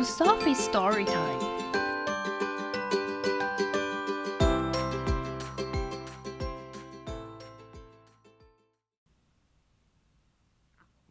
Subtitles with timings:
[0.00, 1.40] to Sophie's story time.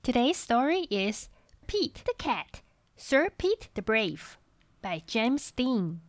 [0.04, 1.30] Today's story is
[1.68, 2.62] Pete the Cat,
[2.96, 4.38] Sir Pete the Brave
[4.82, 6.02] by James Dean.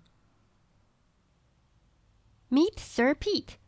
[2.50, 3.58] Meet Sir Pete.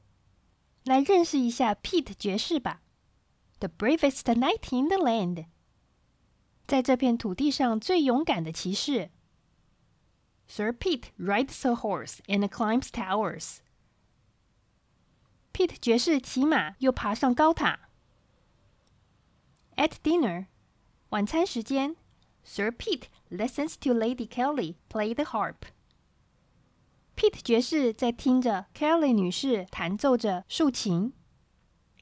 [0.84, 2.80] 来认识一下 Pete 爵士吧，
[3.58, 5.46] the bravest knight in the land，
[6.66, 9.10] 在这片土地上最勇敢的骑士。
[10.48, 13.58] Sir Pete rides a horse and climbs towers.
[15.52, 17.88] Pete 爵士骑马又爬上高塔。
[19.76, 20.46] At dinner，
[21.10, 21.96] 晚餐时间，
[22.44, 25.68] Sir Pete listens to Lady Kelly play the harp.
[27.14, 31.12] Pete 爵士在听着 Kelly 女士弹奏着竖琴。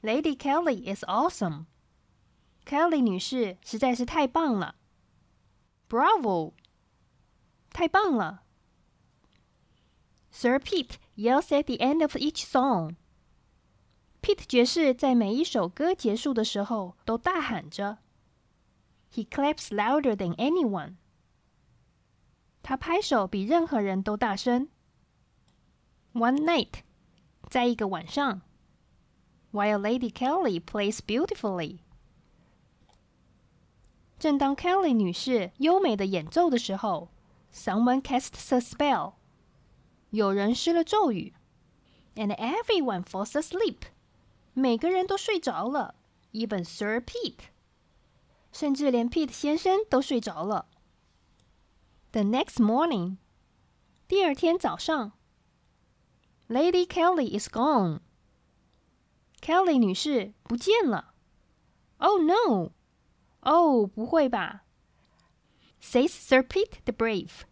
[0.02, 1.64] Lady Kelly is awesome.
[2.64, 4.76] Kelly 女士实在是太棒了。
[5.88, 6.54] Bravo！
[7.70, 8.42] 太棒了。
[10.32, 12.96] Sir Pete yells at the end of each song.
[14.20, 17.98] Pete 爵士在每一首歌结束的时候都大喊着。
[19.12, 20.96] He claps louder than anyone.
[22.62, 24.68] 他拍手比任何人都大声。
[26.12, 26.80] One night，
[27.48, 28.42] 在一个晚上，
[29.52, 31.78] While Lady Kelly plays beautifully，
[34.20, 37.10] 正当 Kelly 女士优美的演奏的时候，
[37.52, 39.14] Someone casts a spell，
[40.10, 41.34] 有人施了咒语，
[42.14, 43.78] and everyone falls asleep，
[44.54, 45.94] 每个人都睡着了，
[46.32, 47.50] even Sir Pete，
[48.52, 50.66] 甚至连 Pete 先生都睡着了。
[52.12, 53.16] The next morning，
[54.08, 55.12] 第二天早上。
[56.48, 58.00] Lady Kelly is gone.
[59.40, 61.12] Kelly 女士不见了。
[61.98, 62.70] Oh no!
[63.40, 64.64] 哦，不会吧？
[65.80, 67.42] Says Sir Pete the Brave.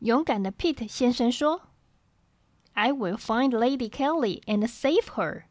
[0.00, 1.68] 勇敢的 Pete 先生说：“
[2.74, 5.44] I will find Lady Kelly and save her.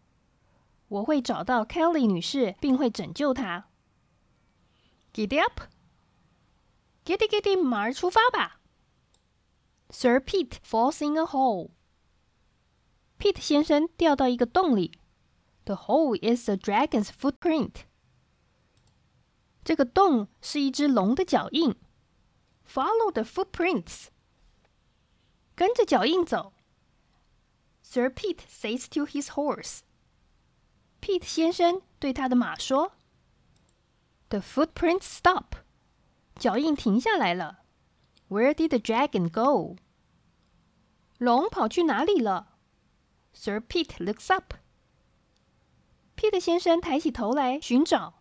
[0.89, 3.69] 我会找到 Kelly 女士，并会拯救她。”
[5.13, 5.61] Giddy up!
[7.05, 8.59] Giddy giddy，马儿出发吧！
[9.89, 11.71] Sir Pete falls in a hole.
[13.19, 14.99] Pete 先生掉到一个洞里。
[15.65, 17.83] The hole is a dragon's footprint。
[19.67, 21.75] 这个洞是一只龙的脚印。
[22.67, 24.07] Follow the footprints。
[25.55, 26.53] 跟着脚印走。
[27.83, 32.93] Sir Pete says to his horse。Pete 先生对他的马说：“
[34.29, 35.57] The footprints stop。
[36.39, 37.59] 脚印停下来了。
[38.29, 39.75] Where did the dragon go？
[41.19, 42.57] 龙跑去哪里了？”
[43.35, 44.55] Sir Pete looks up.
[46.15, 48.16] Pete 先生抬起头来寻找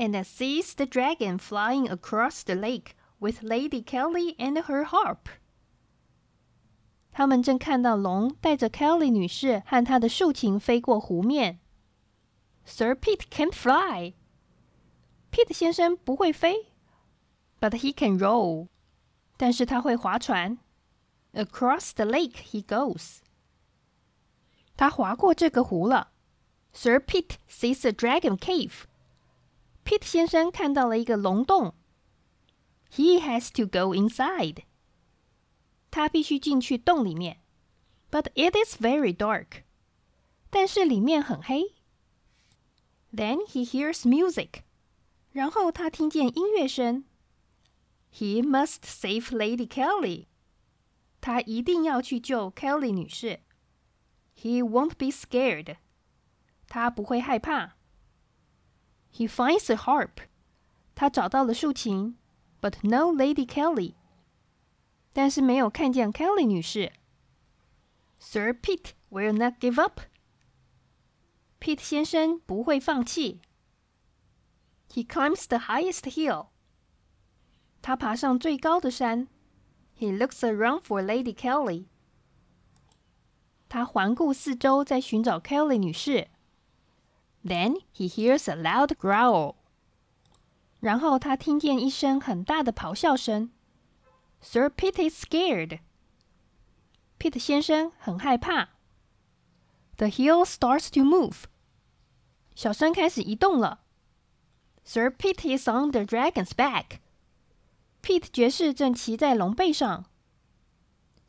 [0.00, 5.28] ，and sees the dragon flying across the lake with Lady Kelly and her harp.
[7.12, 11.60] 他们正看到龙带着 Kelly 女士和她的竖琴飞过湖面。
[12.66, 14.14] Sir Pete can't fly.
[15.30, 16.72] Pete 先生不会飞，
[17.60, 18.68] but he can row.
[19.36, 20.58] 但是他会划船。
[21.32, 23.18] Across the lake he goes.
[24.76, 26.12] 他划过这个湖了。
[26.72, 28.84] Sir Pete sees a dragon cave.
[29.90, 31.74] Pete 先生看到了一个龙洞。
[32.90, 34.64] He has to go inside.
[35.90, 37.40] 他必须进去洞里面。
[38.10, 39.64] But it is very dark.
[40.50, 41.74] 但是里面很黑。
[43.12, 44.62] Then he hears music.
[45.32, 47.04] 然后他听见音乐声。
[48.12, 50.26] He must save Lady Kelly.
[51.20, 53.46] 他一定要去救 Kelly 女士。
[54.36, 55.76] he won't be scared.
[56.68, 57.76] 他不会害怕。
[59.12, 60.22] He finds a harp.
[60.94, 62.16] 他找到了竖琴，
[62.60, 63.94] but no Lady Kelly.
[65.12, 66.92] 但是没有看见 Kelly 女士。
[68.18, 70.00] Sir Pete will not give up.
[71.60, 73.40] Pete 先生不会放弃。
[74.90, 76.48] He climbs the highest hill.
[77.82, 79.28] 他爬上最高的山。
[79.98, 81.86] He looks around for Lady Kelly.
[83.68, 86.28] 他环顾四周，在寻找 Kelly 女士。
[87.43, 89.55] then he hears a loud growl.
[90.79, 93.51] 然后他听见一声很大的咆哮声。
[94.41, 95.79] Sir Pete is scared.
[97.19, 98.69] Pete 先生很害怕。
[99.97, 101.43] The hill starts to move.
[102.55, 103.81] 小山开始移动了。
[104.83, 106.99] Sir Pete is on the dragon's back.
[108.01, 110.05] Pete 爵士正骑在龙背上。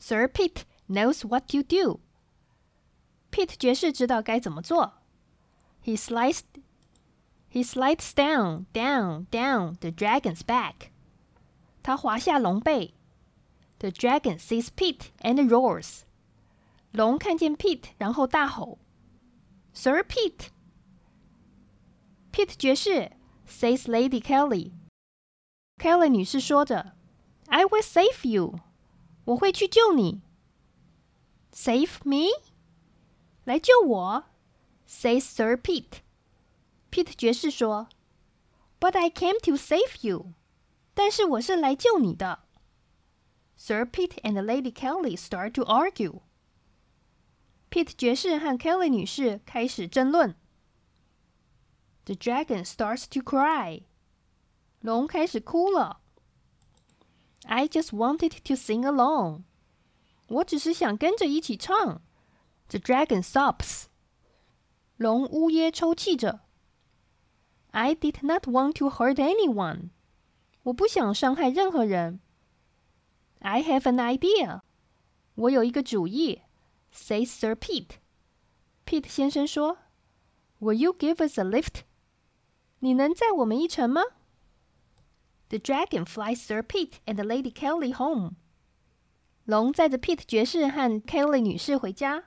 [0.00, 2.00] Sir Pete knows what to do.
[3.30, 5.01] Pete 爵士知道该怎么做。
[5.83, 6.45] He sliced,
[7.49, 10.91] he slides down, down, down the dragon's back.
[11.81, 12.93] 他滑下龙背。
[13.79, 16.01] The dragon sees Pete and roars。
[16.91, 18.79] 龙看见 Pete，然后大吼：“
[19.73, 20.49] Sir Pete！”
[22.31, 23.11] Pete 爵士
[23.47, 26.93] says Lady Kelly。Kelly 女士说着：“
[27.47, 28.59] I will save you。”
[29.25, 30.21] 我会去救你。
[31.53, 32.29] Save me？
[33.43, 34.23] 来救我
[34.91, 40.33] ？Says Sir Pete。Pete 爵士说：“But I came to save you。”
[40.93, 42.39] 但是我是来救你的。
[43.55, 50.35] Sir Pete and Lady Kelly start to argue。Pete 爵士和 Kelly 女士开始争论。
[52.05, 53.83] The dragon starts to cry。
[54.79, 55.99] 龙开始哭了。
[57.43, 59.43] I just wanted to sing along。
[60.29, 62.01] 我只是想跟着一起唱。
[62.69, 63.85] The dragon sobs。
[65.01, 66.41] 龙呜咽抽泣着。
[67.71, 69.89] I did not want to hurt anyone。
[70.63, 72.19] 我不想伤害任何人。
[73.39, 74.61] I have an idea。
[75.35, 76.41] 我有一个主意。
[76.93, 79.77] Says Sir Pete。Pete 先生说：“
[80.59, 81.81] Will you give us a lift？”
[82.79, 84.01] 你能载我们一程吗？
[85.49, 88.31] The dragon flies Sir Pete and Lady Kelly home。
[89.45, 92.25] 龙载着 Pete 爵士和 Kelly 女士回家。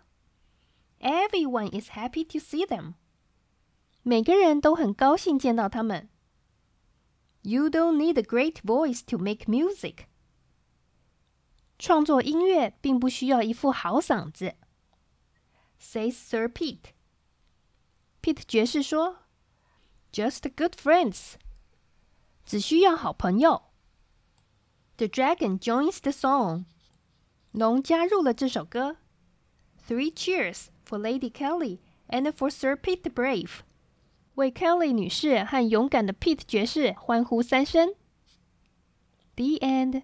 [1.04, 2.94] Everyone is happy to see them。
[4.02, 6.08] 每个人都很高兴见到他们。
[7.42, 10.06] You don't need a great voice to make music。
[11.78, 14.56] 创作音乐并不需要一副好嗓子。
[15.80, 19.16] Says Sir Pete。Pete 爵士说：“
[20.12, 21.36] Just good friends。”
[22.44, 23.62] 只需要好朋友。
[24.98, 26.66] The dragon joins the song。
[27.52, 28.98] 龙加入了这首歌。
[29.88, 33.62] Three cheers for Lady Kelly and for Sir Pete the Brave。
[34.34, 37.94] 为 Kelly 女士和勇敢的 Pete 爵士欢呼三声。
[39.36, 40.02] The end.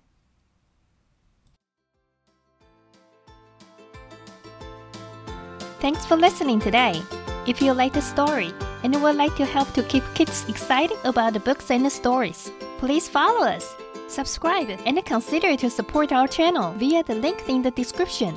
[5.81, 7.03] Thanks for listening today.
[7.47, 8.53] If you like the story
[8.83, 12.51] and would like to help to keep kids excited about the books and the stories,
[12.81, 13.77] please follow us,
[14.09, 18.37] subscribe, and consider to support our channel via the link in the description.